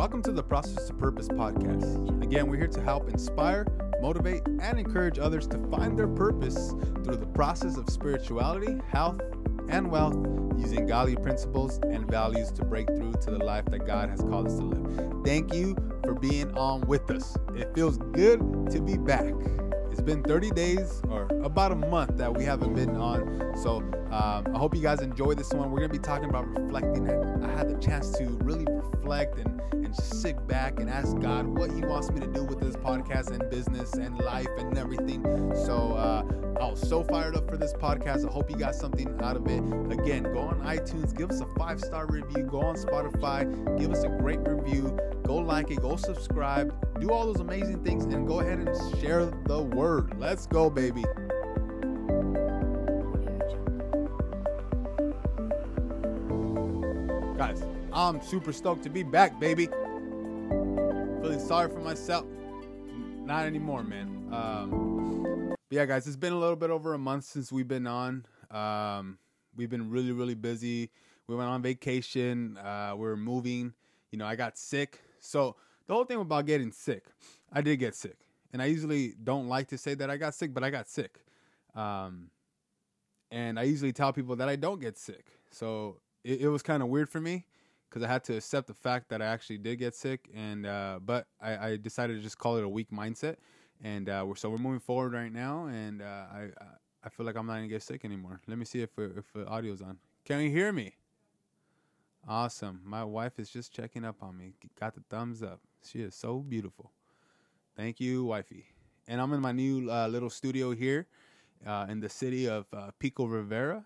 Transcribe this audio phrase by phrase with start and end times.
[0.00, 2.22] Welcome to the Process to Purpose podcast.
[2.22, 3.66] Again, we're here to help inspire,
[4.00, 6.70] motivate, and encourage others to find their purpose
[7.04, 9.20] through the process of spirituality, health,
[9.68, 10.16] and wealth
[10.56, 14.46] using godly principles and values to break through to the life that God has called
[14.46, 15.22] us to live.
[15.22, 17.36] Thank you for being on with us.
[17.54, 18.40] It feels good
[18.70, 19.34] to be back.
[19.90, 23.54] It's been 30 days or about a month that we haven't been on.
[23.62, 23.80] So
[24.10, 25.70] um, I hope you guys enjoy this one.
[25.70, 27.06] We're going to be talking about reflecting.
[27.44, 29.60] I had the chance to really reflect and,
[29.94, 33.30] just sit back and ask God what He wants me to do with this podcast
[33.30, 35.22] and business and life and everything.
[35.54, 36.24] So uh,
[36.60, 38.28] I was so fired up for this podcast.
[38.28, 39.62] I hope you got something out of it.
[39.92, 42.44] Again, go on iTunes, give us a five star review.
[42.44, 44.96] Go on Spotify, give us a great review.
[45.24, 49.26] Go like it, go subscribe, do all those amazing things, and go ahead and share
[49.46, 50.18] the word.
[50.18, 51.04] Let's go, baby.
[57.38, 59.66] Guys, I'm super stoked to be back, baby.
[59.66, 62.24] Feeling sorry for myself.
[63.24, 64.28] Not anymore, man.
[64.32, 67.88] Um, but yeah, guys, it's been a little bit over a month since we've been
[67.88, 68.26] on.
[68.50, 69.18] Um,
[69.56, 70.90] we've been really, really busy.
[71.26, 72.56] We went on vacation.
[72.58, 73.74] Uh, we are moving.
[74.12, 75.00] You know, I got sick.
[75.18, 75.56] So
[75.88, 77.06] the whole thing about getting sick,
[77.52, 78.18] I did get sick,
[78.52, 81.18] and I usually don't like to say that I got sick, but I got sick.
[81.74, 82.30] Um,
[83.32, 85.26] and I usually tell people that I don't get sick.
[85.50, 87.46] So it, it was kind of weird for me
[87.90, 91.00] because I had to accept the fact that I actually did get sick, and uh,
[91.04, 93.36] but I, I, decided to just call it a weak mindset,
[93.82, 96.48] and uh, we're, so we're moving forward right now, and uh, I
[97.02, 98.40] I feel like I'm not gonna get sick anymore.
[98.46, 99.98] Let me see if if the audio's on.
[100.24, 100.94] Can you hear me?
[102.28, 102.80] Awesome.
[102.84, 104.52] My wife is just checking up on me.
[104.78, 105.60] Got the thumbs up.
[105.84, 106.92] She is so beautiful.
[107.76, 108.66] Thank you, wifey.
[109.08, 111.06] And I'm in my new uh, little studio here
[111.66, 113.82] uh, in the city of uh, Pico Rivera.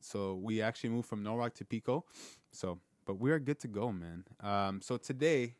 [0.00, 2.04] So we actually moved from Norwalk to Pico.
[2.52, 4.24] So, but we are good to go, man.
[4.40, 5.54] Um, so today,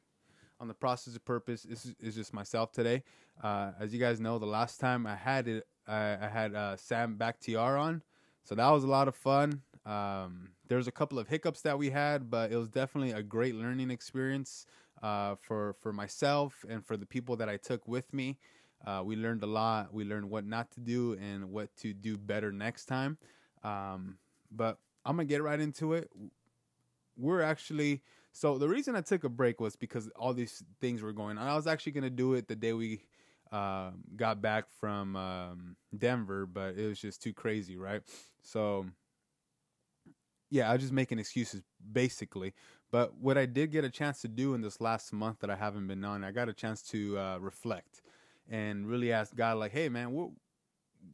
[0.61, 3.03] on the process of purpose, is is just myself today.
[3.43, 6.77] Uh, as you guys know, the last time I had it, I, I had uh,
[6.77, 8.03] Sam Bakhtiar on.
[8.44, 9.62] So that was a lot of fun.
[9.87, 13.55] Um, was a couple of hiccups that we had, but it was definitely a great
[13.55, 14.66] learning experience
[15.03, 18.39] uh, for for myself and for the people that I took with me.
[18.84, 19.93] Uh, we learned a lot.
[19.93, 23.19] We learned what not to do and what to do better next time.
[23.62, 24.19] Um,
[24.50, 26.11] but I'm gonna get right into it.
[27.17, 28.03] We're actually
[28.33, 31.47] so the reason I took a break was because all these things were going on.
[31.47, 33.03] I was actually gonna do it the day we
[33.53, 38.03] uh, got back from um, Denver, but it was just too crazy, right?
[38.43, 38.87] So
[40.51, 41.62] yeah, I was just making excuses
[41.93, 42.55] basically.
[42.91, 45.56] But what I did get a chance to do in this last month that I
[45.56, 48.03] haven't been on, I got a chance to uh, reflect
[48.51, 50.31] and really ask God, like, "Hey, man, what,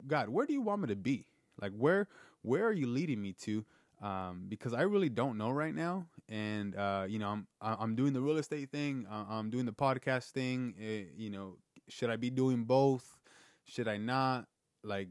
[0.07, 1.25] God, where do you want me to be?
[1.61, 2.07] Like, where
[2.41, 3.65] where are you leading me to?"
[4.01, 8.13] Um, because I really don't know right now, and uh, you know, I'm I'm doing
[8.13, 10.73] the real estate thing, I'm doing the podcast thing.
[10.79, 11.57] It, eh, you know,
[11.89, 13.19] should I be doing both?
[13.65, 14.45] Should I not?
[14.83, 15.09] Like,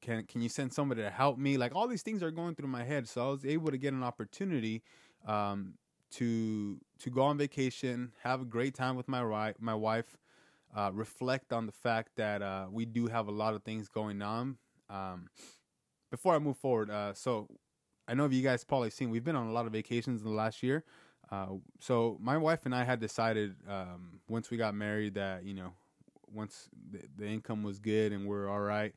[0.00, 1.56] can can you send somebody to help me?
[1.56, 3.08] Like all these things are going through my head.
[3.08, 4.82] So I was able to get an opportunity
[5.26, 5.74] um,
[6.12, 10.16] to to go on vacation, have a great time with my my wife,
[10.74, 14.22] uh, reflect on the fact that uh, we do have a lot of things going
[14.22, 14.58] on.
[14.90, 15.28] Um,
[16.10, 17.48] before I move forward, uh, so
[18.06, 20.34] I know you guys probably seen we've been on a lot of vacations in the
[20.34, 20.84] last year.
[21.30, 25.54] Uh, so my wife and I had decided um, once we got married that you
[25.54, 25.72] know
[26.32, 28.94] once the, the income was good and we're all right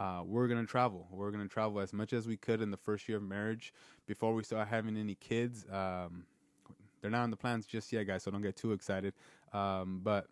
[0.00, 1.06] uh, we're gonna travel.
[1.10, 3.74] We're gonna travel as much as we could in the first year of marriage
[4.06, 5.66] before we start having any kids.
[5.70, 6.24] Um,
[7.00, 9.12] they're not in the plans just yet, guys, so don't get too excited.
[9.52, 10.26] Um, but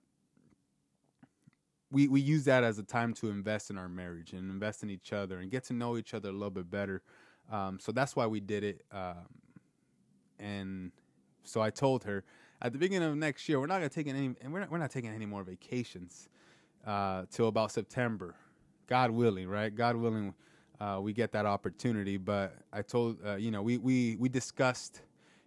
[1.90, 4.88] we we use that as a time to invest in our marriage and invest in
[4.88, 7.02] each other and get to know each other a little bit better.
[7.50, 8.84] Um, so that's why we did it.
[8.92, 9.26] Um,
[10.38, 10.92] and
[11.44, 12.24] so I told her
[12.60, 14.78] at the beginning of next year we're not gonna take any and we're not, we're
[14.78, 16.28] not taking any more vacations
[16.86, 18.34] uh, till about September
[18.88, 19.72] God willing, right?
[19.72, 20.34] God willing,
[20.80, 22.16] uh, we get that opportunity.
[22.16, 25.02] But I told, uh, you know, we, we, we discussed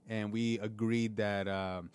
[0.07, 1.89] and we agreed that, um,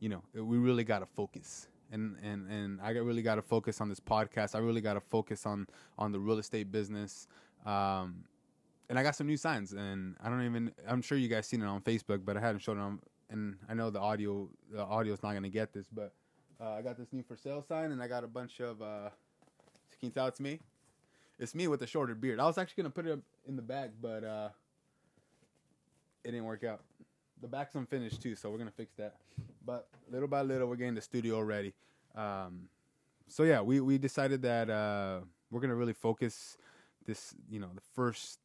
[0.00, 1.68] you know, we really got to focus.
[1.92, 4.54] And, and, and I really got to focus on this podcast.
[4.54, 7.28] I really got to focus on, on the real estate business.
[7.64, 8.24] Um,
[8.90, 11.62] and I got some new signs and I don't even, I'm sure you guys seen
[11.62, 12.98] it on Facebook, but I hadn't shown it on,
[13.30, 16.12] and I know the audio, the audio is not to get this, but
[16.60, 19.10] uh, I got this new for sale sign and I got a bunch of, uh,
[19.98, 20.58] can you tell it's me?
[21.38, 22.40] It's me with a shorter beard.
[22.40, 24.48] I was actually gonna put it in the back, but uh,
[26.24, 26.82] it didn't work out.
[27.40, 29.14] The back's unfinished too, so we're gonna fix that.
[29.64, 31.72] But little by little, we're getting the studio ready.
[32.14, 32.68] Um,
[33.28, 35.20] so yeah, we we decided that uh,
[35.50, 36.58] we're gonna really focus
[37.06, 38.39] this, you know, the first,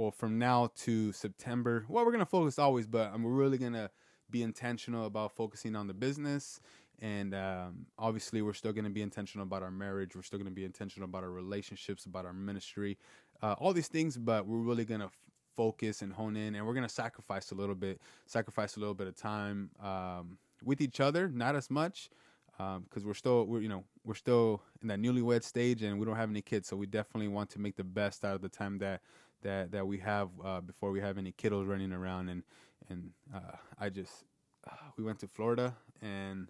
[0.00, 1.84] well, from now to September.
[1.86, 3.90] Well, we're gonna focus always, but we're really gonna
[4.30, 6.60] be intentional about focusing on the business.
[7.02, 10.14] And um, obviously, we're still going to be intentional about our marriage.
[10.14, 12.98] We're still going to be intentional about our relationships, about our ministry,
[13.40, 14.18] uh, all these things.
[14.18, 15.16] But we're really going to f-
[15.56, 18.92] focus and hone in, and we're going to sacrifice a little bit, sacrifice a little
[18.92, 22.10] bit of time um, with each other, not as much
[22.58, 26.04] because um, we're still we're you know we're still in that newlywed stage and we
[26.04, 28.48] don't have any kids so we definitely want to make the best out of the
[28.48, 29.00] time that
[29.42, 32.28] that that we have uh, before we have any kiddos running around.
[32.28, 32.42] And
[32.88, 34.24] and uh, I just
[34.68, 36.48] uh, we went to Florida and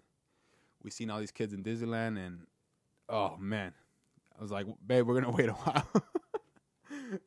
[0.83, 2.47] we seen all these kids in Disneyland and
[3.09, 3.73] oh man.
[4.37, 5.87] I was like babe we're gonna wait a while.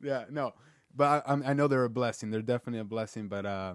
[0.00, 0.55] Yeah no
[0.94, 2.31] but I, I know they're a blessing.
[2.31, 3.75] They're definitely a blessing but uh,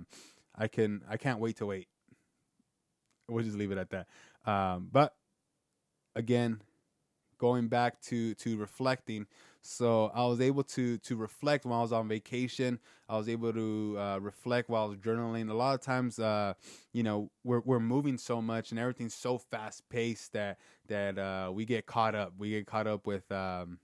[0.56, 1.88] I can I can't wait to wait.
[3.28, 4.08] We'll just leave it at that.
[4.46, 5.14] Um, but
[6.16, 6.62] again,
[7.38, 9.26] going back to to reflecting,
[9.62, 12.80] so I was able to to reflect when I was on vacation.
[13.08, 15.50] I was able to uh, reflect while I was journaling.
[15.50, 16.54] A lot of times, uh,
[16.94, 21.52] you know, we're we're moving so much and everything's so fast paced that that uh,
[21.54, 22.34] we get caught up.
[22.38, 23.32] We get caught up with.
[23.32, 23.80] Um,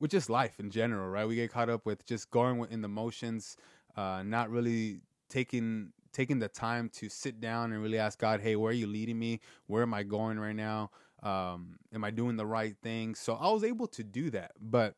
[0.00, 1.28] with just life in general, right?
[1.28, 3.56] We get caught up with just going in the motions,
[3.96, 8.56] uh, not really taking taking the time to sit down and really ask God, hey,
[8.56, 9.40] where are you leading me?
[9.66, 10.90] Where am I going right now?
[11.22, 13.14] Um, am I doing the right thing?
[13.14, 14.52] So I was able to do that.
[14.60, 14.94] But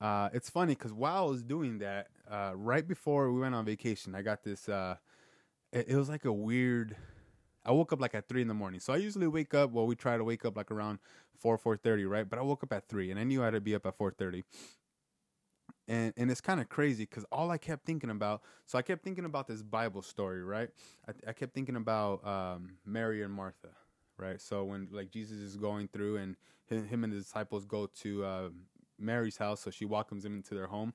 [0.00, 3.64] uh, it's funny because while I was doing that, uh, right before we went on
[3.64, 4.68] vacation, I got this.
[4.68, 4.96] Uh,
[5.72, 6.96] it, it was like a weird.
[7.64, 8.80] I woke up like at three in the morning.
[8.80, 9.70] So I usually wake up.
[9.70, 10.98] Well, we try to wake up like around
[11.38, 12.28] four, four thirty, right?
[12.28, 13.96] But I woke up at three, and I knew I had to be up at
[13.96, 14.44] four thirty
[15.88, 19.02] and and it's kind of crazy because all I kept thinking about, so I kept
[19.04, 20.70] thinking about this Bible story, right?
[21.08, 23.68] I, I kept thinking about um, Mary and Martha,
[24.22, 24.40] right?
[24.40, 26.36] So when like Jesus is going through and
[26.68, 28.48] him, and the disciples go to uh,
[28.98, 30.94] Mary's house, so she welcomes him into their home,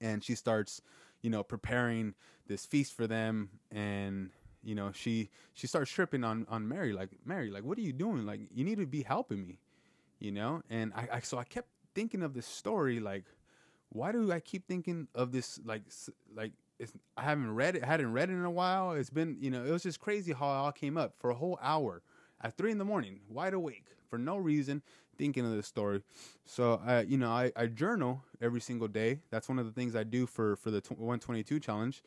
[0.00, 0.82] and she starts,
[1.22, 2.14] you know, preparing
[2.46, 4.30] this feast for them, and
[4.62, 7.92] you know she she starts tripping on on Mary, like Mary, like what are you
[7.92, 8.26] doing?
[8.26, 9.60] Like you need to be helping me,
[10.18, 10.62] you know?
[10.68, 13.24] And I, I so I kept thinking of this story, like
[13.90, 15.82] why do I keep thinking of this like
[16.34, 18.92] like it's, I haven't read it, hadn't read it in a while.
[18.92, 21.34] It's been, you know, it was just crazy how it all came up for a
[21.34, 22.02] whole hour
[22.40, 24.82] at three in the morning, wide awake for no reason,
[25.16, 26.02] thinking of this story.
[26.44, 29.20] So, uh, you know, I, I journal every single day.
[29.30, 32.02] That's one of the things I do for for the 122 challenge,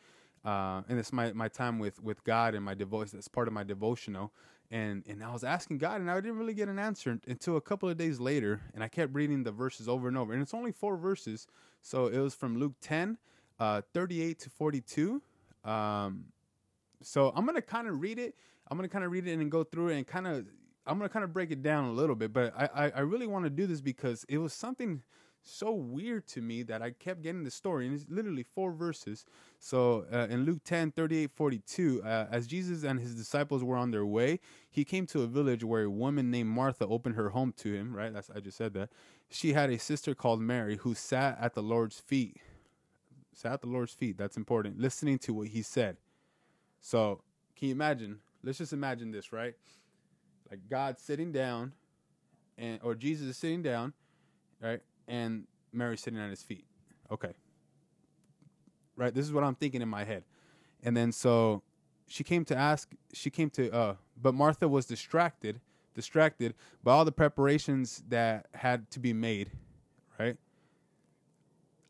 [0.45, 3.19] uh, and it's my my time with with God and my devotion.
[3.19, 4.31] It's part of my devotional
[4.71, 7.61] and and I was asking God, and I didn't really get an answer until a
[7.61, 8.61] couple of days later.
[8.73, 11.45] And I kept reading the verses over and over, and it's only four verses,
[11.81, 13.17] so it was from Luke 10,
[13.61, 15.21] uh, 38 to 42.
[15.63, 16.25] Um,
[17.03, 18.35] so I'm gonna kind of read it.
[18.67, 20.45] I'm gonna kind of read it and go through it and kind of
[20.87, 22.33] I'm gonna kind of break it down a little bit.
[22.33, 25.03] But I I, I really want to do this because it was something
[25.43, 29.25] so weird to me that I kept getting the story, and it's literally four verses.
[29.59, 33.91] So uh, in Luke 10 38 42, uh, as Jesus and his disciples were on
[33.91, 34.39] their way,
[34.71, 37.95] he came to a village where a woman named Martha opened her home to him,
[37.95, 38.11] right?
[38.11, 38.89] That's I just said that.
[39.29, 42.37] She had a sister called Mary who sat at the Lord's feet.
[43.45, 45.97] At the Lord's feet, that's important, listening to what he said.
[46.79, 47.21] So
[47.55, 48.19] can you imagine?
[48.43, 49.55] Let's just imagine this, right?
[50.49, 51.73] Like God sitting down
[52.57, 53.93] and or Jesus is sitting down,
[54.61, 54.81] right?
[55.11, 56.65] and Mary sitting at his feet.
[57.11, 57.33] Okay.
[58.95, 59.13] Right?
[59.13, 60.23] This is what I'm thinking in my head.
[60.83, 61.61] And then so
[62.07, 65.59] she came to ask, she came to, uh, but Martha was distracted,
[65.93, 69.51] distracted by all the preparations that had to be made?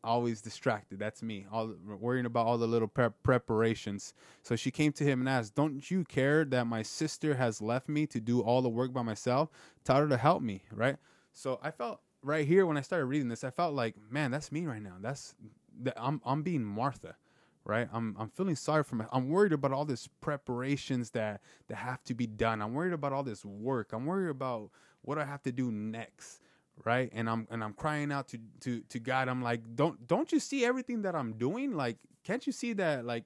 [0.04, 0.98] Always distracted.
[0.98, 1.46] That's me.
[1.52, 4.14] All worrying about all the little prep preparations.
[4.42, 7.88] So she came to him and asked, "Don't you care that my sister has left
[7.88, 9.50] me to do all the work by myself?
[9.84, 10.96] Tell her to help me." Right.
[11.32, 14.52] So I felt right here when I started reading this, I felt like, man, that's
[14.52, 14.96] me right now.
[15.00, 15.34] That's
[15.82, 17.16] that I'm I'm being Martha,
[17.64, 17.88] right?
[17.92, 19.06] I'm I'm feeling sorry for my.
[19.12, 22.60] I'm worried about all this preparations that that have to be done.
[22.62, 23.92] I'm worried about all this work.
[23.92, 24.70] I'm worried about
[25.02, 26.40] what I have to do next,
[26.84, 27.10] right?
[27.12, 29.28] And I'm and I'm crying out to to to God.
[29.28, 31.74] I'm like, don't don't you see everything that I'm doing?
[31.76, 33.04] Like, can't you see that?
[33.04, 33.24] Like,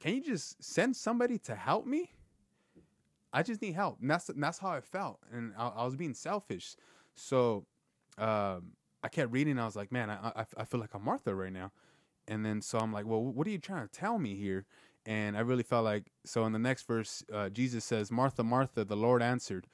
[0.00, 2.12] can you just send somebody to help me?
[3.32, 4.00] I just need help.
[4.00, 6.76] And that's that's how I felt, and I, I was being selfish.
[7.14, 7.66] So
[8.16, 9.58] um, I kept reading.
[9.58, 11.72] I was like, man, I, I, I feel like I'm Martha right now.
[12.26, 14.66] And then so I'm like, well, what are you trying to tell me here?
[15.06, 16.44] And I really felt like so.
[16.44, 19.66] In the next verse, uh, Jesus says, "Martha, Martha, the Lord answered,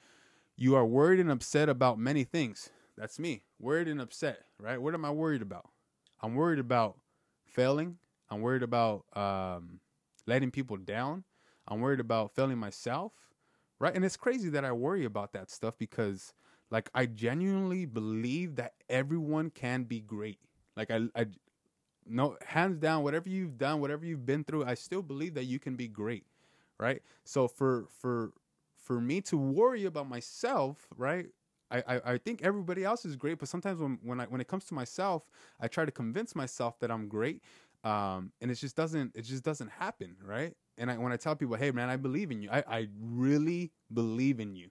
[0.55, 4.45] you are worried and upset about many things." That's me, worried and upset.
[4.59, 4.81] Right?
[4.81, 5.69] What am I worried about?
[6.21, 6.97] I'm worried about
[7.45, 7.97] failing.
[8.29, 9.79] I'm worried about um,
[10.25, 11.23] letting people down.
[11.67, 13.11] I'm worried about failing myself.
[13.79, 13.93] Right?
[13.93, 16.33] And it's crazy that I worry about that stuff because
[16.71, 20.39] like I genuinely believe that everyone can be great.
[20.75, 21.27] Like I, I
[22.05, 25.59] no hands down whatever you've done whatever you've been through i still believe that you
[25.59, 26.25] can be great
[26.79, 28.31] right so for for
[28.77, 31.27] for me to worry about myself right
[31.71, 34.47] I, I, I think everybody else is great but sometimes when when i when it
[34.47, 35.29] comes to myself
[35.59, 37.41] i try to convince myself that i'm great
[37.83, 40.55] um and it just doesn't it just doesn't happen right?
[40.77, 43.71] And I, when i tell people hey man i believe in you i, I really
[43.93, 44.69] believe in you.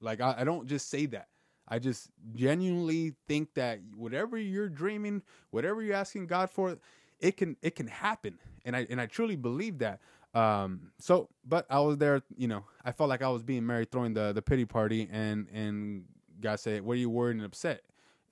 [0.00, 1.28] Like I, I don't just say that.
[1.66, 6.76] I just genuinely think that whatever you're dreaming, whatever you're asking God for,
[7.20, 10.00] it can it can happen, and I and I truly believe that.
[10.34, 13.90] Um, so, but I was there, you know, I felt like I was being married,
[13.90, 16.04] throwing the the pity party, and and
[16.44, 17.82] God said, "What are you worried and upset?"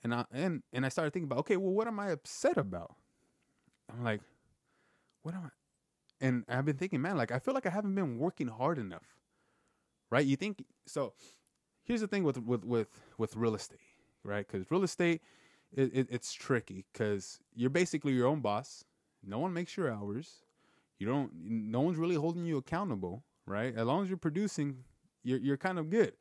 [0.03, 2.95] And I and and I started thinking about, okay, well, what am I upset about?
[3.91, 4.21] I'm like,
[5.23, 6.25] what am I?
[6.25, 9.17] And I've been thinking, man, like I feel like I haven't been working hard enough,
[10.09, 10.25] right?
[10.25, 11.13] You think so?
[11.83, 13.79] here's the thing with with with with real estate,
[14.23, 14.45] right?
[14.47, 15.21] Because real estate,
[15.71, 18.83] it, it, it's tricky because you're basically your own boss.
[19.23, 20.43] No one makes your hours.
[20.99, 21.31] You don't.
[21.33, 23.75] No one's really holding you accountable, right?
[23.75, 24.77] As long as you're producing,
[25.23, 26.13] you're you're kind of good,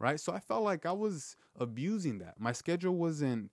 [0.00, 0.18] right?
[0.18, 2.34] So I felt like I was abusing that.
[2.40, 3.50] My schedule wasn't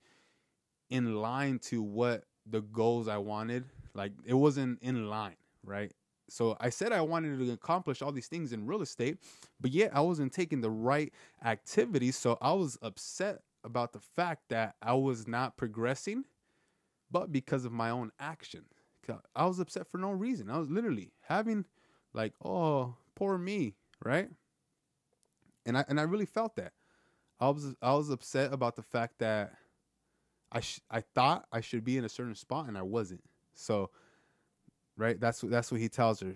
[0.90, 3.66] in line to what the goals I wanted.
[3.94, 5.92] Like it wasn't in line, right?
[6.30, 9.18] So I said I wanted to accomplish all these things in real estate,
[9.62, 11.14] but yet I wasn't taking the right
[11.44, 12.16] activities.
[12.18, 16.26] So I was upset about the fact that I was not progressing,
[17.12, 18.66] but because of my own action.
[19.36, 20.50] I was upset for no reason.
[20.50, 21.64] I was literally having
[22.14, 24.30] like, oh, poor me, right?
[25.68, 26.74] And I and I really felt that.
[27.40, 29.54] I was I was upset about the fact that
[30.52, 33.24] I sh- I thought I should be in a certain spot and I wasn't.
[33.54, 33.92] So
[34.98, 35.20] right?
[35.20, 36.36] That's that's what he tells her.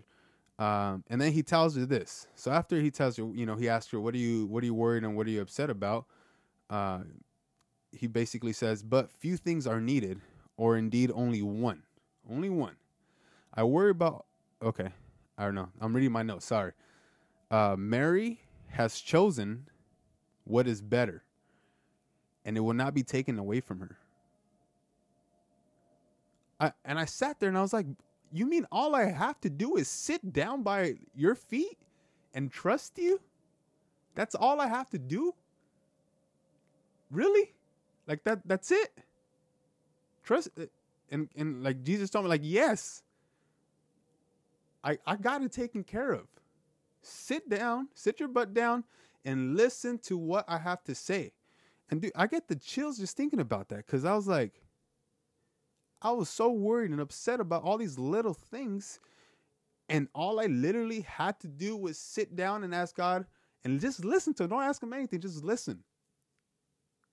[0.64, 2.28] Um, and then he tells her this.
[2.36, 4.68] So after he tells her, you know, he asks her, "What are you What are
[4.68, 6.06] you worried and what are you upset about?"
[6.70, 7.02] Uh,
[7.92, 10.22] he basically says, "But few things are needed,
[10.58, 11.84] or indeed only one,
[12.30, 12.76] only one.
[13.54, 14.26] I worry about."
[14.62, 14.90] Okay,
[15.38, 15.70] I don't know.
[15.82, 16.46] I'm reading my notes.
[16.46, 16.74] Sorry.
[17.50, 19.68] Uh, Mary has chosen
[20.46, 21.24] what is better,
[22.46, 23.98] and it will not be taken away from her.
[26.60, 27.88] I, and I sat there and I was like,
[28.32, 31.78] you mean all I have to do is sit down by your feet
[32.34, 33.20] and trust you?
[34.16, 35.34] That's all I have to do?
[37.10, 37.54] Really?
[38.08, 38.92] Like that that's it?
[40.24, 40.66] Trust uh,
[41.10, 43.04] and and like Jesus told me like yes.
[44.84, 46.28] I I got it taken care of.
[47.02, 48.84] Sit down, sit your butt down
[49.26, 51.34] and listen to what I have to say.
[51.90, 54.62] And dude, I get the chills just thinking about that cuz I was like
[56.02, 59.00] I was so worried and upset about all these little things.
[59.88, 63.26] And all I literally had to do was sit down and ask God
[63.64, 64.50] and just listen to him.
[64.50, 65.84] Don't ask him anything, just listen.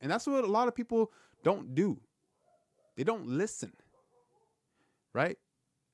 [0.00, 2.00] And that's what a lot of people don't do.
[2.96, 3.72] They don't listen.
[5.12, 5.38] Right?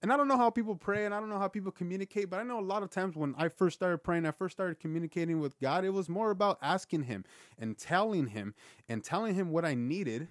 [0.04, 2.38] And I don't know how people pray and I don't know how people communicate, but
[2.38, 5.40] I know a lot of times when I first started praying, I first started communicating
[5.40, 7.24] with God, it was more about asking Him
[7.58, 8.52] and telling Him
[8.86, 10.28] and telling Him what I needed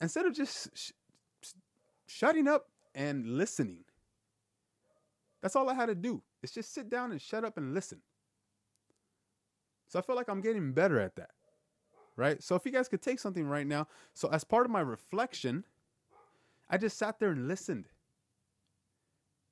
[0.00, 0.92] instead of just
[2.08, 3.84] shutting up and listening.
[5.42, 6.20] That's all I had to do.
[6.42, 8.00] It's just sit down and shut up and listen.
[9.86, 11.30] So I feel like I'm getting better at that.
[12.16, 12.42] Right?
[12.42, 13.86] So if you guys could take something right now.
[14.14, 15.62] So as part of my reflection,
[16.68, 17.86] I just sat there and listened.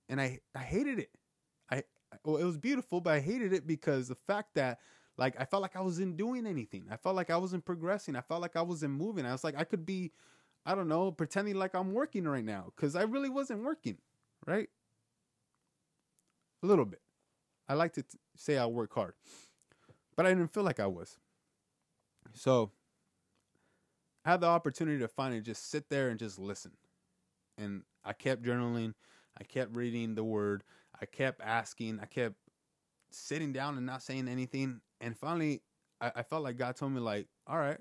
[0.09, 1.11] And I I hated it.
[1.71, 1.83] I
[2.25, 4.79] well, it was beautiful, but I hated it because the fact that
[5.19, 6.87] like I felt like I wasn't doing anything.
[6.91, 8.17] I felt like I wasn't progressing.
[8.17, 9.27] I felt like I wasn't moving.
[9.27, 10.13] I was like I could be
[10.65, 13.99] I don't know, pretending like I'm working right now because I really wasn't working,
[14.47, 14.69] right?
[16.63, 17.01] A little bit.
[17.69, 19.15] I like to t- say I work hard,
[20.17, 21.19] but I didn't feel like I was.
[22.35, 22.71] So
[24.25, 26.73] I had the opportunity to finally just sit there and just listen.
[27.59, 28.95] And I kept journaling,
[29.39, 30.63] I kept reading the word,
[31.01, 32.37] I kept asking, I kept
[33.11, 34.81] sitting down and not saying anything.
[35.01, 35.63] And finally,
[36.01, 37.79] I, I felt like God told me, like, all right,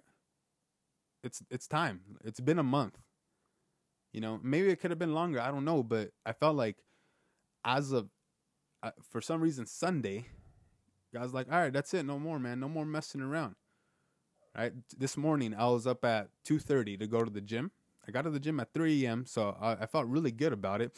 [1.23, 2.01] it's it's time.
[2.23, 2.97] It's been a month.
[4.13, 5.39] You know, maybe it could have been longer.
[5.41, 6.77] I don't know, but I felt like
[7.63, 8.09] as of
[8.83, 10.25] uh, for some reason Sunday,
[11.13, 13.55] God's like, all right, that's it, no more, man, no more messing around.
[14.57, 14.73] Right.
[14.97, 17.71] This morning I was up at two thirty to go to the gym.
[18.07, 20.81] I got to the gym at three a.m., so I, I felt really good about
[20.81, 20.93] it.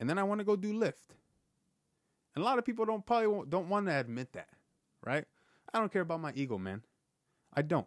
[0.00, 1.14] And then I want to go do Lyft.
[2.34, 4.48] And a lot of people don't probably don't want to admit that,
[5.04, 5.24] right?
[5.72, 6.82] I don't care about my ego, man.
[7.54, 7.86] I don't.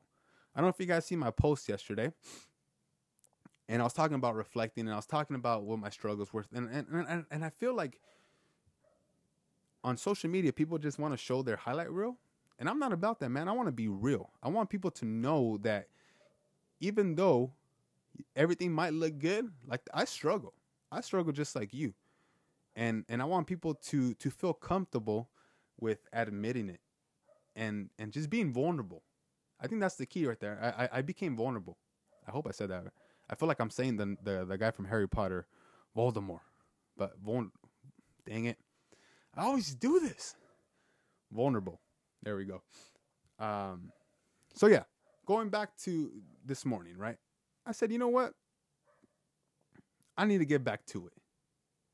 [0.55, 2.13] I don't know if you guys see my post yesterday.
[3.67, 6.45] And I was talking about reflecting and I was talking about what my struggles were.
[6.53, 7.99] And and, and, and I feel like
[9.83, 12.17] on social media, people just want to show their highlight reel.
[12.59, 13.49] And I'm not about that, man.
[13.49, 14.29] I want to be real.
[14.41, 15.87] I want people to know that
[16.79, 17.51] even though
[18.35, 20.53] everything might look good, like I struggle.
[20.91, 21.93] I struggle just like you.
[22.75, 25.29] And and I want people to to feel comfortable
[25.79, 26.81] with admitting it
[27.55, 29.03] and and just being vulnerable.
[29.59, 30.59] I think that's the key right there.
[30.61, 31.77] I I, I became vulnerable.
[32.27, 32.85] I hope I said that.
[33.29, 35.47] I feel like I'm saying the the, the guy from Harry Potter,
[35.95, 36.41] Voldemort,
[36.97, 37.51] but vul-
[38.25, 38.57] dang it,
[39.35, 40.35] I always do this.
[41.31, 41.79] Vulnerable.
[42.23, 42.61] There we go.
[43.39, 43.91] Um,
[44.53, 44.83] so yeah,
[45.25, 46.11] going back to
[46.45, 47.17] this morning, right?
[47.65, 48.33] I said, you know what?
[50.17, 51.13] I need to get back to it.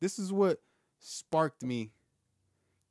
[0.01, 0.59] This is what
[0.99, 1.91] sparked me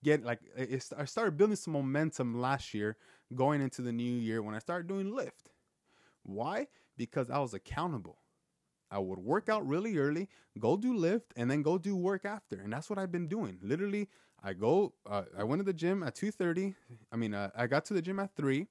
[0.03, 2.97] get like it, I started building some momentum last year
[3.35, 5.53] going into the new year when I started doing Lyft.
[6.23, 6.69] Why?
[6.97, 8.19] Because I was accountable.
[8.91, 12.57] I would work out really early, go do Lyft, and then go do work after,
[12.61, 13.59] and that's what I've been doing.
[13.63, 14.09] Literally,
[14.43, 16.75] I go, uh, I went to the gym at two thirty.
[17.13, 18.67] I mean, uh, I got to the gym at three,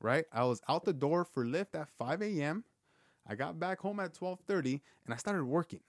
[0.00, 0.24] right?
[0.32, 2.64] I was out the door for Lyft at five a.m.
[3.24, 5.80] I got back home at twelve thirty, and I started working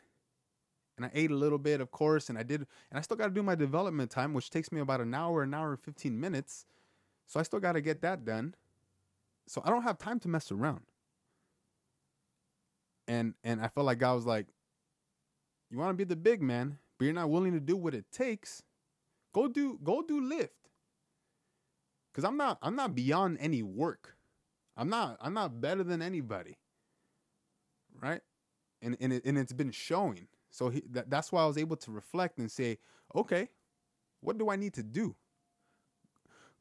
[0.97, 3.27] and I ate a little bit, of course, and I did, and I still got
[3.27, 6.19] to do my development time, which takes me about an hour, an hour and 15
[6.19, 6.65] minutes.
[7.25, 8.55] So I still got to get that done.
[9.47, 10.81] So I don't have time to mess around.
[13.07, 14.47] And and I felt like God was like,
[15.69, 18.05] you want to be the big man, but you're not willing to do what it
[18.11, 18.63] takes.
[19.33, 20.49] Go do go do Lyft.
[22.13, 24.15] Cause I'm not I'm not beyond any work.
[24.77, 26.57] I'm not I'm not better than anybody.
[28.01, 28.21] Right?
[28.81, 30.27] And and it, and it's been showing.
[30.53, 32.77] So he, that, that's why I was able to reflect and say,
[33.15, 33.49] okay,
[34.21, 35.15] what do I need to do?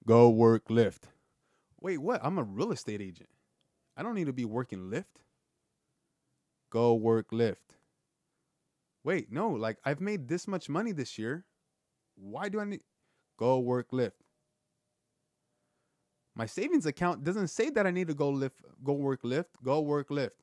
[0.06, 1.02] Go work Lyft.
[1.78, 2.18] Wait, what?
[2.24, 3.28] I'm a real estate agent.
[3.94, 5.20] I don't need to be working Lyft.
[6.70, 7.76] Go work Lyft.
[9.04, 11.44] Wait, no, like I've made this much money this year.
[12.14, 12.80] Why do I need
[13.38, 14.12] go work Lyft?
[16.34, 19.82] My savings account doesn't say that I need to go Lyft, go work Lyft, go
[19.82, 20.40] work Lyft.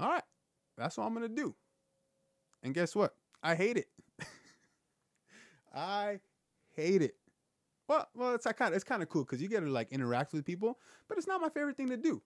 [0.00, 0.22] All right.
[0.76, 1.54] That's what I'm gonna do.
[2.62, 3.14] And guess what?
[3.42, 3.88] I hate it.
[5.74, 6.20] I
[6.74, 7.16] hate it.
[7.88, 10.32] Well, well, it's kind of it's kind of cool because you get to like interact
[10.32, 10.78] with people,
[11.08, 12.22] but it's not my favorite thing to do.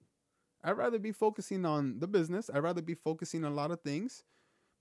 [0.65, 2.51] I'd rather be focusing on the business.
[2.53, 4.25] I'd rather be focusing on a lot of things,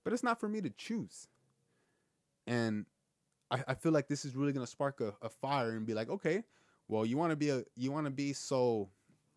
[0.04, 1.28] but it's not for me to choose.
[2.46, 2.86] And
[3.50, 6.10] I, I feel like this is really gonna spark a, a fire and be like,
[6.10, 6.44] okay,
[6.88, 8.88] well, you want to be a you want to be so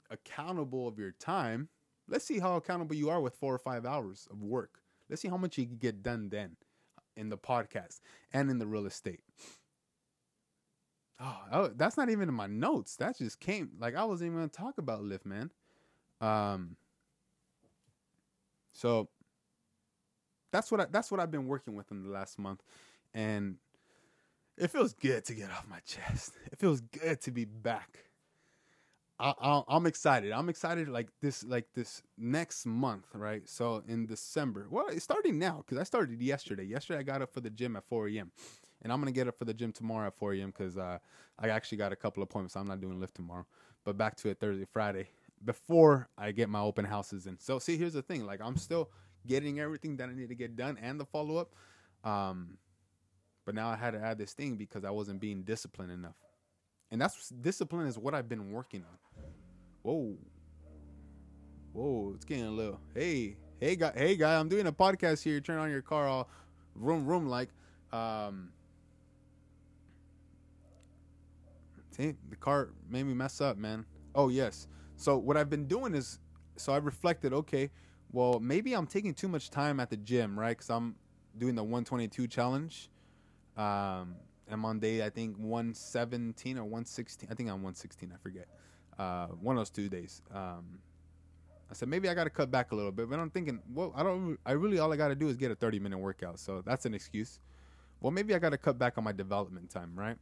[0.10, 1.70] accountable of your time
[2.14, 4.78] Let's see how accountable you are with four or five hours of work.
[5.10, 6.58] Let's see how much you can get done then
[7.18, 9.22] in the podcast and in the real estate.
[11.20, 12.98] Oh, that's not even in my notes.
[12.98, 15.50] That just came like I wasn't even gonna talk about Lyft, man.
[16.22, 16.76] Um,
[18.74, 19.10] so
[20.52, 22.62] that's what I, that's what I've been working with in the last month,
[23.16, 23.56] and
[24.56, 26.34] it feels good to get off my chest.
[26.52, 28.06] It feels good to be back
[29.24, 30.34] I, am excited.
[30.34, 33.48] I'm excited like this like this next month, right?
[33.48, 34.68] So in December.
[34.70, 36.66] Well, it's starting now because I started yesterday.
[36.66, 38.32] Yesterday I got up for the gym at 4 a.m.
[38.82, 40.48] And I'm gonna get up for the gym tomorrow at 4 a.m.
[40.56, 40.98] because uh,
[41.40, 42.58] I actually got a couple appointments.
[42.58, 43.46] I'm not doing Lyft tomorrow,
[43.86, 45.08] but back to it Thursday, Friday
[45.46, 47.40] before I get my open houses in.
[47.40, 48.90] So see, here's the thing: like I'm still
[49.26, 51.56] getting everything that I need to get done and the follow up.
[52.04, 52.58] Um,
[53.46, 56.16] but now I had to add this thing because I wasn't being disciplined enough.
[56.94, 59.24] And that's discipline is what I've been working on.
[59.82, 60.16] Whoa.
[61.74, 62.80] Whoa, it's getting a little.
[62.94, 65.42] Hey, hey guy, hey guy, I'm doing a podcast here.
[65.42, 66.30] Turn on your car all
[66.76, 67.50] room room like
[67.92, 68.50] um
[71.90, 73.86] See, the car made me mess up, man.
[74.16, 74.68] Oh, yes.
[74.96, 76.20] So what I've been doing is
[76.58, 77.72] so I reflected, okay,
[78.12, 80.56] well, maybe I'm taking too much time at the gym, right?
[80.56, 80.96] Cuz I'm
[81.40, 82.92] doing the 122 challenge.
[83.58, 84.18] Um
[84.54, 87.30] I'm on day I think 117 or 116.
[87.32, 88.12] I think I'm 116.
[88.14, 88.48] I forget.
[88.98, 90.22] Uh, one of those two days.
[90.34, 90.80] Um,
[91.70, 93.92] I said maybe I got to cut back a little bit, but I'm thinking, well,
[93.96, 94.38] I don't.
[94.46, 96.86] I really all I got to do is get a 30 minute workout, so that's
[96.86, 97.40] an excuse.
[98.00, 100.18] Well, maybe I got to cut back on my development time, right?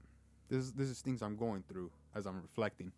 [0.50, 2.92] This this is things I'm going through as I'm reflecting.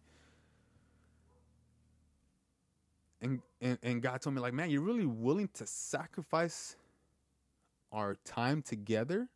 [3.22, 6.76] And, and and God told me like, man, you're really willing to sacrifice
[7.92, 9.30] our time together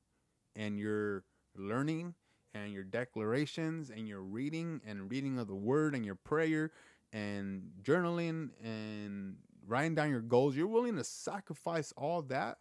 [0.55, 1.23] and your
[1.57, 2.15] learning
[2.53, 6.71] and your declarations and your reading and reading of the word and your prayer
[7.13, 12.57] and journaling and writing down your goals, you're willing to sacrifice all that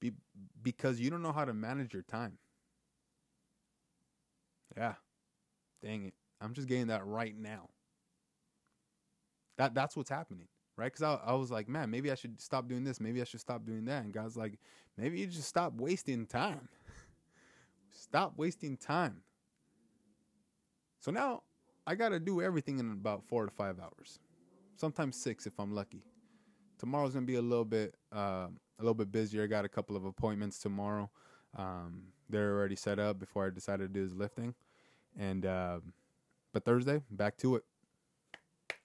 [0.00, 0.12] be,
[0.62, 2.38] because you don't know how to manage your time.
[4.76, 4.94] Yeah.
[5.82, 6.14] Dang it.
[6.40, 7.68] I'm just getting that right now.
[9.56, 10.92] That that's what's happening, right?
[10.92, 13.00] Because I, I was like, man, maybe I should stop doing this.
[13.00, 14.04] Maybe I should stop doing that.
[14.04, 14.58] And God's like,
[14.96, 16.68] maybe you just stop wasting time.
[18.04, 19.22] Stop wasting time.
[21.00, 21.42] So now
[21.86, 24.18] I got to do everything in about four to five hours,
[24.76, 26.02] sometimes six if I'm lucky,
[26.78, 29.44] tomorrow's gonna be a little bit uh, a little bit busier.
[29.44, 31.10] I got a couple of appointments tomorrow.
[31.56, 34.54] Um, they're already set up before I decided to do this lifting,
[35.18, 35.80] and uh,
[36.52, 37.64] but Thursday back to it.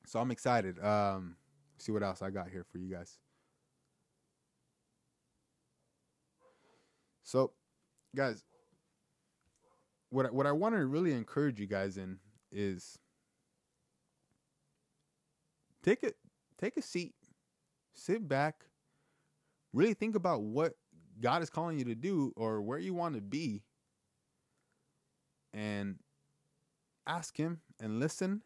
[0.05, 0.81] So I'm excited.
[0.83, 1.35] Um,
[1.77, 3.17] see what else I got here for you guys.
[7.23, 7.51] So,
[8.15, 8.43] guys,
[10.09, 12.19] what what I want to really encourage you guys in
[12.51, 12.97] is
[15.83, 16.15] take it
[16.59, 17.13] take a seat,
[17.93, 18.65] sit back,
[19.73, 20.73] really think about what
[21.19, 23.63] God is calling you to do or where you want to be
[25.53, 25.95] and
[27.07, 28.41] ask him and listen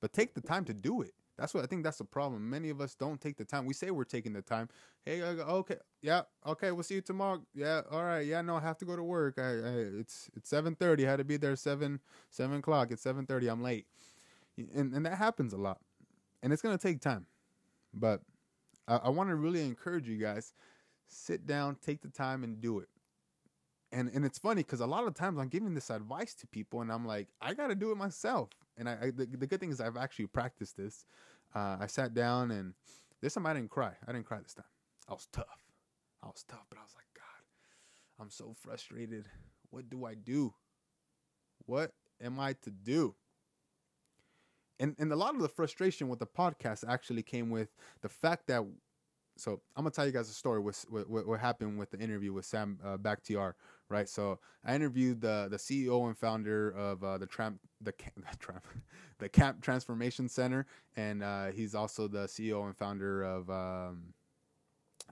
[0.00, 2.48] but take the time to do it that's what i think that's the problem.
[2.48, 3.66] Many of us don't take the time.
[3.66, 4.68] We say we're taking the time.
[5.04, 7.42] Hey uh, okay yeah okay we'll see you tomorrow.
[7.52, 9.38] Yeah all right yeah no i have to go to work.
[9.38, 11.98] I, I it's it's 7.30 i had to be there 7
[12.30, 12.92] 7 o'clock.
[12.92, 13.86] It's 7.30 i'm late.
[14.56, 15.78] And, and that happens a lot.
[16.42, 17.26] And it's to take time.
[17.92, 18.20] But
[18.86, 20.52] I, I want to really encourage you guys
[21.08, 22.88] sit down, take the time, and do it.
[23.90, 26.80] And and it's funny because a lot of times I'm giving this advice to people,
[26.80, 28.48] and I'm like, I got to do it myself.
[28.78, 31.04] And I, I the, the, good thing is I've actually practiced this.
[31.54, 32.74] Uh, I sat down, and
[33.20, 33.92] this time I didn't cry.
[34.06, 34.64] I didn't cry this time.
[35.08, 35.46] I was tough.
[36.22, 39.26] I was tough, but I was like, God, I'm so frustrated.
[39.70, 40.54] What do I do?
[41.66, 43.14] What am I to do?
[44.78, 47.68] And and a lot of the frustration with the podcast actually came with
[48.00, 48.64] the fact that
[49.42, 50.60] so I'm gonna tell you guys a story.
[50.60, 53.54] With what, what happened with the interview with Sam uh, Bakhtiar,
[53.88, 54.08] right?
[54.08, 58.64] So I interviewed the the CEO and founder of uh, the Tramp the, the Tramp
[59.18, 64.14] the Camp Transformation Center, and uh, he's also the CEO and founder of um,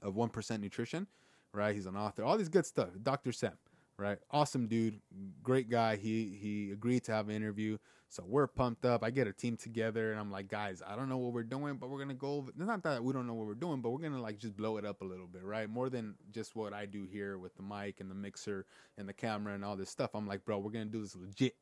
[0.00, 1.08] of One Percent Nutrition,
[1.52, 1.74] right?
[1.74, 2.90] He's an author, all these good stuff.
[3.02, 3.32] Dr.
[3.32, 3.58] Sam,
[3.96, 4.18] right?
[4.30, 5.00] Awesome dude,
[5.42, 5.96] great guy.
[5.96, 7.78] He he agreed to have an interview.
[8.10, 9.04] So we're pumped up.
[9.04, 11.76] I get a team together and I'm like, guys, I don't know what we're doing,
[11.76, 14.00] but we're gonna go over not that we don't know what we're doing, but we're
[14.00, 15.70] gonna like just blow it up a little bit, right?
[15.70, 18.66] More than just what I do here with the mic and the mixer
[18.98, 20.10] and the camera and all this stuff.
[20.14, 21.54] I'm like, bro, we're gonna do this legit.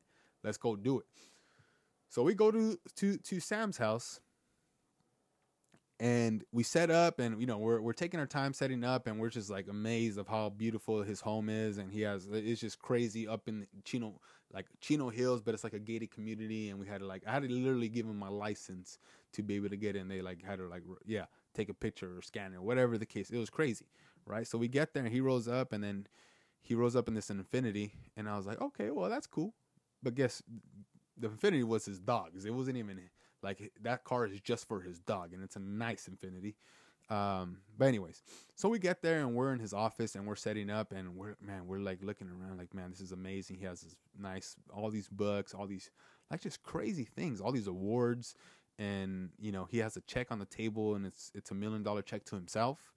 [0.43, 1.05] Let's go do it.
[2.09, 4.19] So we go to to to Sam's house
[5.99, 9.19] and we set up and you know we're we're taking our time setting up and
[9.19, 12.79] we're just like amazed of how beautiful his home is and he has it's just
[12.79, 14.19] crazy up in Chino
[14.53, 17.31] like Chino Hills but it's like a gated community and we had to like I
[17.31, 18.97] had to literally give him my license
[19.33, 20.07] to be able to get in.
[20.07, 23.05] They like had to like yeah take a picture or scan it or whatever the
[23.05, 23.85] case it was crazy
[24.25, 24.47] right?
[24.47, 26.07] So we get there and he rolls up and then
[26.61, 29.53] he rolls up in this Infiniti, and I was like okay well that's cool.
[30.01, 30.41] But guess
[31.17, 32.45] the Infiniti was his dog's.
[32.45, 33.01] It wasn't even
[33.41, 36.55] like that car is just for his dog, and it's a nice Infiniti.
[37.09, 38.21] Um, but anyways,
[38.55, 41.35] so we get there and we're in his office and we're setting up and we're
[41.41, 43.57] man, we're like looking around like man, this is amazing.
[43.57, 45.89] He has this nice all these books, all these
[46.29, 48.35] like just crazy things, all these awards,
[48.77, 51.81] and you know he has a check on the table and it's it's a million
[51.81, 52.93] dollar check to himself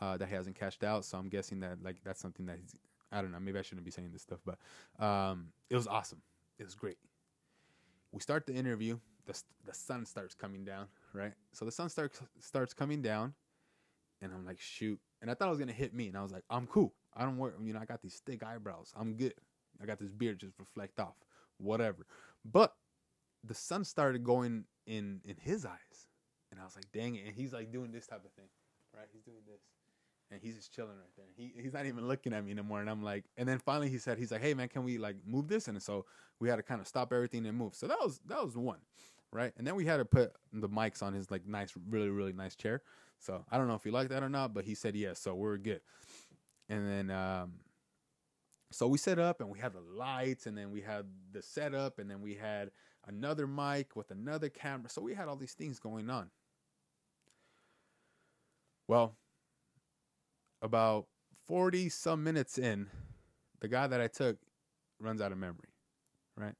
[0.00, 1.04] uh, that he hasn't cashed out.
[1.04, 2.74] So I'm guessing that like that's something that he's
[3.12, 3.38] I don't know.
[3.40, 4.58] Maybe I shouldn't be saying this stuff, but
[5.04, 6.22] um, it was awesome.
[6.58, 6.96] It was great.
[8.10, 11.32] We start the interview the the sun starts coming down, right?
[11.52, 13.34] So the sun starts starts coming down,
[14.22, 14.98] and I'm like, shoot.
[15.20, 16.94] And I thought it was gonna hit me, and I was like, I'm cool.
[17.14, 17.52] I don't worry.
[17.62, 18.92] You know, I got these thick eyebrows.
[18.96, 19.34] I'm good.
[19.82, 21.16] I got this beard just reflect off,
[21.58, 22.06] whatever.
[22.44, 22.74] But
[23.44, 26.06] the sun started going in in his eyes,
[26.50, 27.26] and I was like, dang it.
[27.26, 28.48] And he's like doing this type of thing,
[28.96, 29.06] right?
[29.12, 29.60] He's doing this
[30.30, 31.26] and he's just chilling right there.
[31.36, 32.80] He he's not even looking at me anymore.
[32.80, 35.16] And I'm like, and then finally he said, he's like, hey man, can we like
[35.26, 35.68] move this?
[35.68, 36.06] And so
[36.40, 37.74] we had to kind of stop everything and move.
[37.74, 38.78] So that was that was one
[39.32, 39.52] right?
[39.56, 42.54] And then we had to put the mics on his like nice, really, really nice
[42.54, 42.82] chair.
[43.22, 45.34] So I don't know if he liked that or not, but he said yes, so
[45.34, 45.80] we're good.
[46.68, 47.52] And then um
[48.72, 51.98] so we set up and we had the lights and then we had the setup
[51.98, 52.70] and then we had
[53.06, 54.88] another mic with another camera.
[54.88, 56.30] So we had all these things going on.
[58.88, 59.16] Well,
[60.62, 61.06] about
[61.46, 62.88] 40 some minutes in,
[63.60, 64.38] the guy that I took
[64.98, 65.68] runs out of memory,
[66.36, 66.54] right?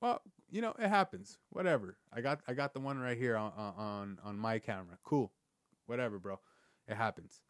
[0.00, 1.38] Well, you know, it happens.
[1.50, 1.96] Whatever.
[2.12, 4.98] I got I got the one right here on on on my camera.
[5.02, 5.32] Cool.
[5.86, 6.40] Whatever, bro.
[6.88, 7.40] It happens.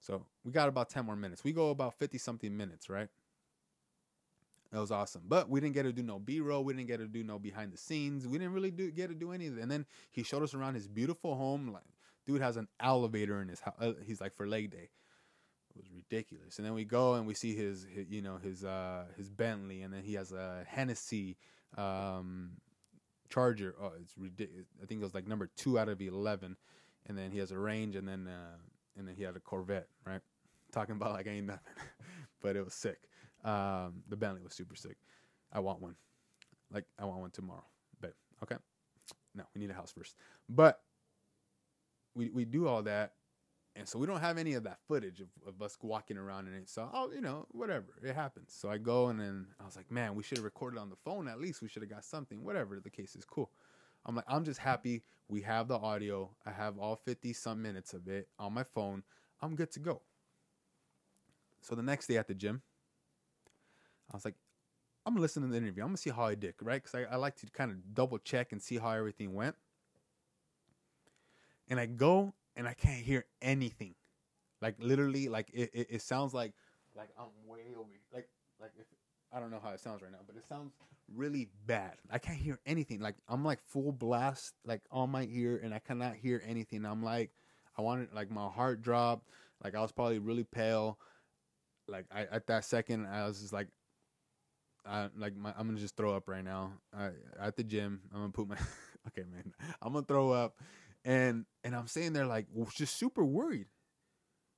[0.00, 1.44] So we got about 10 more minutes.
[1.44, 3.08] We go about 50 something minutes, right?
[4.72, 5.22] That was awesome.
[5.28, 6.64] But we didn't get to do no B roll.
[6.64, 8.26] We didn't get to do no behind the scenes.
[8.26, 9.60] We didn't really do get to do anything.
[9.60, 11.70] And then he showed us around his beautiful home.
[11.72, 11.84] Like,
[12.26, 13.74] dude has an elevator in his house.
[13.78, 14.88] Uh, he's like for leg day.
[15.74, 16.58] It was ridiculous.
[16.58, 19.82] And then we go and we see his, his you know, his uh his Bentley,
[19.82, 21.36] and then he has a Hennessey
[21.76, 22.52] um,
[23.30, 23.74] Charger.
[23.80, 24.66] Oh, it's ridiculous.
[24.82, 26.56] I think it was like number two out of eleven,
[27.06, 28.56] and then he has a range, and then uh,
[28.96, 29.88] and then he had a Corvette.
[30.06, 30.20] Right,
[30.72, 31.74] talking about like ain't nothing,
[32.42, 32.98] but it was sick.
[33.44, 34.96] Um, the Bentley was super sick.
[35.52, 35.96] I want one.
[36.72, 37.64] Like I want one tomorrow.
[38.00, 38.56] But okay,
[39.34, 40.16] no, we need a house first.
[40.48, 40.80] But
[42.14, 43.12] we we do all that,
[43.76, 46.54] and so we don't have any of that footage of, of us walking around in
[46.54, 46.68] it.
[46.68, 48.54] So oh, you know, whatever, it happens.
[48.56, 50.96] So I go and then I was like, man, we should have recorded on the
[51.04, 51.62] phone at least.
[51.62, 52.42] We should have got something.
[52.44, 53.50] Whatever the case is, cool.
[54.04, 56.30] I'm like, I'm just happy we have the audio.
[56.44, 59.02] I have all 50 some minutes of it on my phone.
[59.40, 60.02] I'm good to go.
[61.62, 62.62] So the next day at the gym,
[64.10, 64.34] I was like,
[65.06, 65.82] I'm gonna listen to the interview.
[65.82, 66.82] I'm gonna see how I did, right?
[66.82, 69.56] Because I, I like to kind of double check and see how everything went.
[71.68, 73.94] And I go and I can't hear anything.
[74.60, 76.52] Like literally, like it, it, it sounds like
[76.94, 78.28] like I'm way over like
[78.60, 78.86] like if
[79.32, 80.72] I don't know how it sounds right now, but it sounds
[81.14, 81.94] really bad.
[82.10, 83.00] I can't hear anything.
[83.00, 86.84] Like I'm like full blast, like on my ear, and I cannot hear anything.
[86.84, 87.30] I'm like,
[87.76, 89.28] I wanted like my heart dropped.
[89.62, 90.98] Like I was probably really pale.
[91.88, 93.68] Like I at that second, I was just like,
[94.86, 96.72] I like my, I'm gonna just throw up right now.
[96.96, 98.56] I, at the gym, I'm gonna put my
[99.08, 99.52] okay, man.
[99.80, 100.56] I'm gonna throw up,
[101.04, 103.66] and and I'm saying there like just super worried.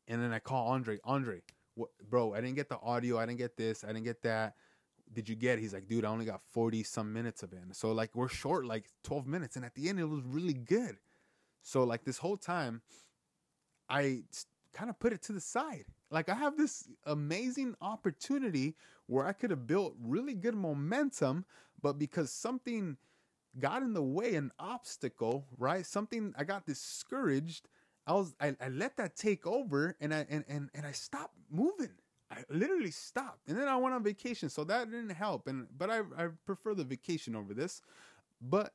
[0.07, 0.99] And then I call Andre.
[1.05, 1.40] Andre,
[1.77, 2.35] what, bro?
[2.35, 3.19] I didn't get the audio.
[3.19, 3.85] I didn't get this.
[3.85, 4.55] I didn't get that.
[5.14, 5.59] Did you get?
[5.59, 7.61] He's like, dude, I only got 40 some minutes of it.
[7.72, 10.98] So like we're short like 12 minutes, and at the end it was really good.
[11.62, 12.83] So like this whole time,
[13.88, 14.22] I
[14.72, 15.87] kind of put it to the side.
[16.11, 21.44] Like I have this amazing opportunity where I could have built really good momentum,
[21.81, 22.96] but because something
[23.59, 25.87] got in the way, an obstacle, right?
[25.87, 27.68] Something I got discouraged.
[28.07, 31.37] I was I, I let that take over and I and, and and I stopped
[31.50, 31.92] moving.
[32.35, 33.49] I literally stopped.
[33.49, 35.47] And then I went on vacation, so that didn't help.
[35.47, 37.81] And but I I prefer the vacation over this.
[38.40, 38.73] But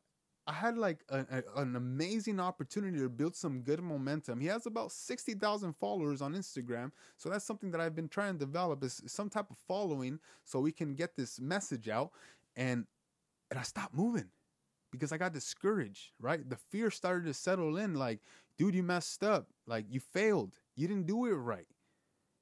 [0.47, 4.39] I had like a, a, an amazing opportunity to build some good momentum.
[4.39, 6.91] He has about 60,000 followers on Instagram.
[7.17, 10.59] So that's something that I've been trying to develop is some type of following so
[10.59, 12.11] we can get this message out.
[12.55, 12.87] And
[13.51, 14.29] and I stopped moving
[14.91, 16.47] because I got discouraged, right?
[16.49, 18.19] The fear started to settle in like,
[18.57, 19.47] dude, you messed up.
[19.67, 20.53] Like you failed.
[20.75, 21.67] You didn't do it right.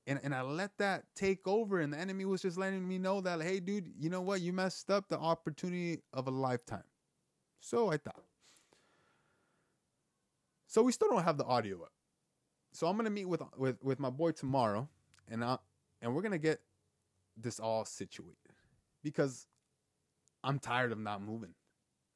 [0.07, 3.19] And, and I let that take over, and the enemy was just letting me know
[3.21, 4.39] that, hey, dude, you know what?
[4.39, 6.85] You messed up the opportunity of a lifetime.
[7.59, 8.23] So I thought.
[10.67, 11.91] So we still don't have the audio up.
[12.71, 14.87] So I'm gonna meet with with with my boy tomorrow,
[15.27, 15.57] and I
[16.01, 16.61] and we're gonna get
[17.35, 18.35] this all situated
[19.03, 19.47] because
[20.43, 21.53] I'm tired of not moving.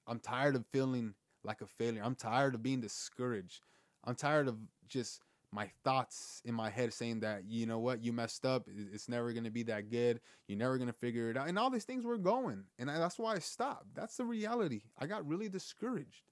[0.08, 2.04] I'm tired of feeling like a failure.
[2.04, 3.62] I'm tired of being discouraged.
[4.04, 8.04] I'm tired of just my thoughts in my head saying that you know what?
[8.04, 8.68] You messed up.
[8.68, 10.22] It's never going to be that good.
[10.48, 11.50] You're never going to figure it out.
[11.50, 13.94] And all these things were going and I, that's why i stopped.
[13.94, 14.82] That's the reality.
[14.98, 16.24] I got really discouraged.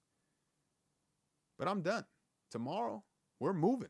[1.58, 2.06] But i'm done.
[2.50, 3.04] Tomorrow
[3.40, 3.90] we're moving.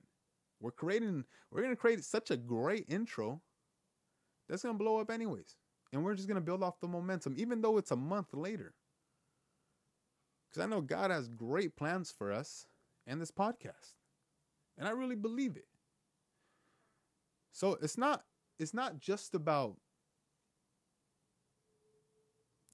[0.59, 3.41] We're creating we're going to create such a great intro
[4.47, 5.55] that's going to blow up anyways.
[5.93, 8.73] And we're just going to build off the momentum even though it's a month later.
[10.49, 12.65] Because i know god has great plans for us
[13.05, 13.98] and this podcast
[14.79, 15.67] and I really believe it.
[17.51, 18.23] So it's not
[18.57, 19.75] it's not just about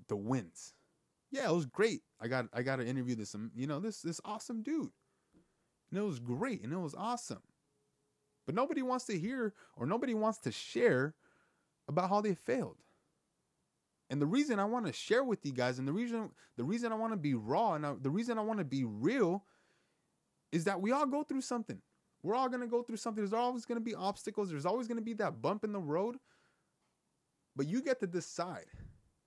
[0.07, 0.73] the wins.
[1.31, 2.03] Yeah, it was great.
[2.21, 4.91] I got I got to interview this you know this this awesome dude.
[5.89, 7.41] And it was great and it was awesome.
[8.45, 11.15] But nobody wants to hear or nobody wants to share
[11.87, 12.77] about how they failed.
[14.09, 16.91] And the reason I want to share with you guys and the reason the reason
[16.91, 19.45] I want to be raw and I, the reason I want to be real
[20.51, 21.81] is that we all go through something.
[22.25, 23.23] We're all going to go through something.
[23.23, 24.49] There's always going to be obstacles.
[24.49, 26.15] There's always going to be that bump in the road.
[27.55, 28.65] But you get to decide.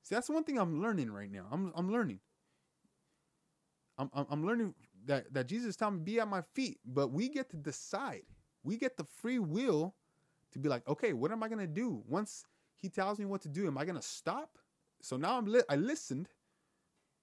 [0.02, 1.46] See, that's one thing I'm learning right now.
[1.52, 2.18] I'm, I'm learning.
[3.98, 4.74] I'm, I'm learning
[5.06, 6.80] that, that Jesus telling me, be at my feet.
[6.84, 8.22] But we get to decide.
[8.64, 9.94] We get the free will
[10.52, 12.02] to be like, okay, what am I going to do?
[12.08, 14.58] Once he tells me what to do, am I going to stop?
[15.02, 16.28] So now I'm li- I listened.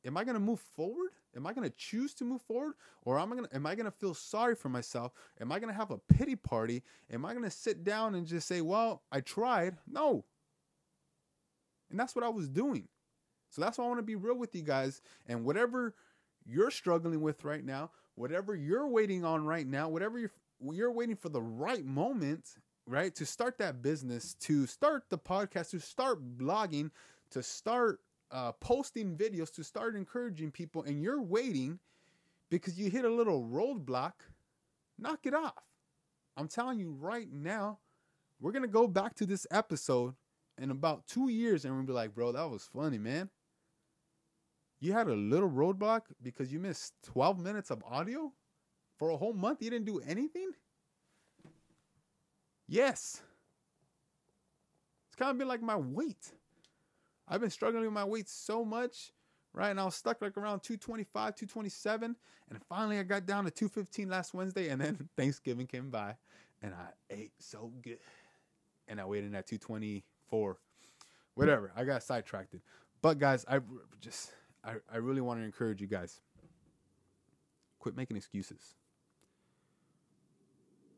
[0.05, 1.11] Am I going to move forward?
[1.35, 3.75] Am I going to choose to move forward or am I going to am I
[3.75, 5.11] going to feel sorry for myself?
[5.41, 6.83] Am I going to have a pity party?
[7.11, 9.77] Am I going to sit down and just say, "Well, I tried"?
[9.87, 10.25] No.
[11.89, 12.87] And that's what I was doing.
[13.49, 15.93] So that's why I want to be real with you guys and whatever
[16.45, 20.31] you're struggling with right now, whatever you're waiting on right now, whatever you're
[20.71, 22.45] you're waiting for the right moment,
[22.87, 23.13] right?
[23.15, 26.91] To start that business, to start the podcast, to start blogging,
[27.31, 27.99] to start
[28.31, 31.79] uh, posting videos to start encouraging people and you're waiting
[32.49, 34.13] because you hit a little roadblock,
[34.97, 35.63] knock it off.
[36.37, 37.79] I'm telling you right now,
[38.39, 40.15] we're going to go back to this episode
[40.57, 43.29] in about two years and we'll be like, bro, that was funny, man.
[44.79, 48.31] You had a little roadblock because you missed 12 minutes of audio
[48.97, 49.61] for a whole month.
[49.61, 50.51] You didn't do anything?
[52.67, 53.21] Yes.
[55.07, 56.33] It's kind of been like my weight.
[57.27, 59.11] I've been struggling with my weight so much,
[59.53, 59.69] right?
[59.69, 62.15] And I was stuck like around 225, 227.
[62.49, 64.69] And finally I got down to 215 last Wednesday.
[64.69, 66.15] And then Thanksgiving came by
[66.61, 67.99] and I ate so good.
[68.87, 70.57] And I weighed in at 224.
[71.33, 71.71] Whatever.
[71.75, 72.55] I got sidetracked.
[73.01, 73.59] But guys, I
[73.99, 74.31] just
[74.63, 76.21] I, I really want to encourage you guys.
[77.79, 78.75] Quit making excuses.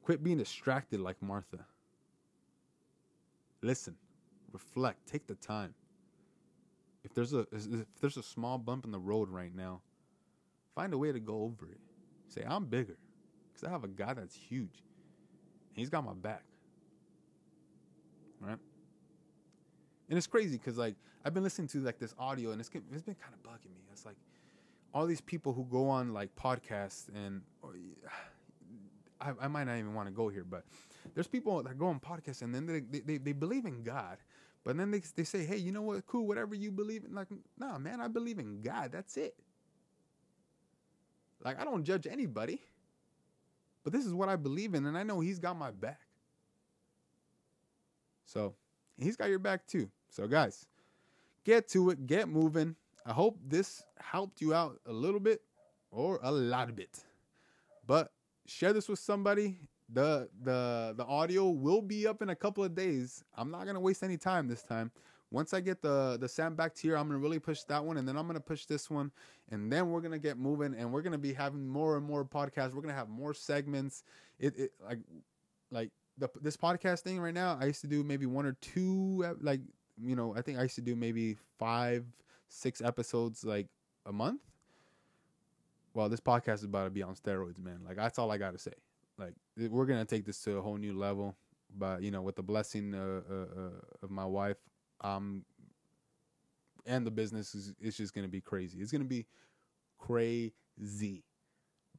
[0.03, 1.65] Quit being distracted like Martha.
[3.61, 3.95] Listen,
[4.53, 5.73] reflect, take the time.
[7.17, 9.81] There's a if there's a small bump in the road right now,
[10.75, 11.79] find a way to go over it.
[12.27, 12.95] Say, I'm bigger.
[13.51, 14.83] Because I have a guy that's huge.
[15.71, 16.43] and He's got my back.
[18.39, 18.59] Right?
[20.09, 20.93] And it's crazy because like
[21.25, 23.81] I've been listening to like this audio and it's it's been kind of bugging me.
[23.91, 24.17] It's like
[24.93, 27.73] all these people who go on like podcasts and or,
[29.19, 30.65] I, I might not even want to go here, but
[31.15, 34.17] there's people that go on podcasts and then they, they, they believe in God,
[34.67, 36.05] but then they, they say, hey, you know what?
[36.05, 37.15] Cool, whatever you believe in.
[37.15, 38.91] Like, nah, man, I believe in God.
[38.91, 39.33] That's it.
[41.41, 42.61] Like, I don't judge anybody,
[43.85, 46.01] but this is what I believe in, and I know He's got my back.
[48.25, 48.55] So,
[48.97, 49.89] He's got your back too.
[50.09, 50.65] So, guys,
[51.45, 52.75] get to it, get moving.
[53.05, 55.43] I hope this helped you out a little bit
[55.91, 57.05] or a lot of bit.
[57.85, 58.11] But
[58.45, 59.61] share this with somebody.
[59.93, 63.23] The the the audio will be up in a couple of days.
[63.35, 64.91] I'm not gonna waste any time this time.
[65.31, 67.97] Once I get the the Sam back to here, I'm gonna really push that one,
[67.97, 69.11] and then I'm gonna push this one,
[69.49, 72.73] and then we're gonna get moving, and we're gonna be having more and more podcasts.
[72.73, 74.03] We're gonna have more segments.
[74.39, 74.99] It, it like
[75.71, 77.57] like the this podcast thing right now.
[77.59, 79.61] I used to do maybe one or two, like
[80.01, 82.05] you know, I think I used to do maybe five,
[82.49, 83.67] six episodes like
[84.05, 84.41] a month
[85.97, 87.79] well, this podcast is about to be on steroids, man.
[87.85, 88.73] Like that's all I gotta say.
[89.17, 91.35] Like we're gonna take this to a whole new level.
[91.75, 93.69] But you know, with the blessing uh, uh, uh,
[94.03, 94.57] of my wife,
[95.01, 95.43] um,
[96.85, 98.79] and the business is it's just gonna be crazy.
[98.79, 99.25] It's gonna be
[99.97, 101.23] crazy.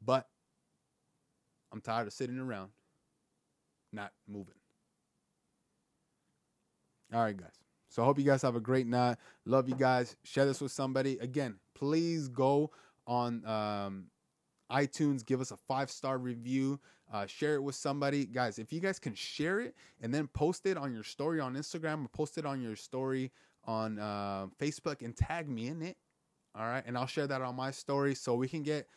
[0.04, 0.26] But
[1.72, 2.70] I'm tired of sitting around,
[3.92, 4.54] not moving.
[7.12, 7.52] All right, guys.
[7.88, 9.16] So I hope you guys have a great night.
[9.46, 10.16] Love you guys.
[10.22, 11.18] Share this with somebody.
[11.18, 12.70] Again, please go
[13.07, 14.04] on um,
[14.70, 15.24] iTunes.
[15.24, 16.78] Give us a five star review.
[17.12, 18.59] Uh, share it with somebody, guys.
[18.59, 22.05] If you guys can share it and then post it on your story on Instagram
[22.05, 23.33] or post it on your story
[23.64, 25.97] on uh, Facebook and tag me in it.
[26.55, 28.88] All right, and I'll share that on my story so we can get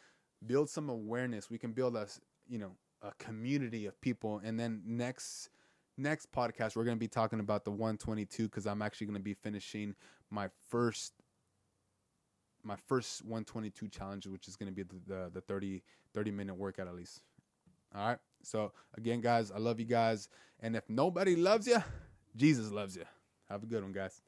[0.45, 1.49] build some awareness.
[1.49, 2.07] We can build a
[2.49, 2.71] you know
[3.01, 5.49] a community of people, and then next
[5.97, 9.23] next podcast we're going to be talking about the 122 because I'm actually going to
[9.23, 9.95] be finishing
[10.29, 11.13] my first
[12.63, 15.81] my first 122 challenge, which is going to be the, the, the 30,
[16.13, 17.21] 30 minute workout at least.
[17.95, 18.17] All right.
[18.43, 20.29] So again, guys, I love you guys.
[20.59, 21.83] And if nobody loves you,
[22.35, 23.03] Jesus loves you.
[23.49, 24.21] Have a good one, guys.